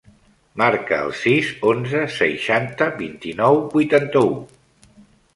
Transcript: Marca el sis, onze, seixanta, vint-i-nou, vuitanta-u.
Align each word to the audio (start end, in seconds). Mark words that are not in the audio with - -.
Marca 0.59 0.95
el 1.07 1.11
sis, 1.23 1.49
onze, 1.71 1.99
seixanta, 2.13 2.87
vint-i-nou, 3.01 3.59
vuitanta-u. 3.75 4.33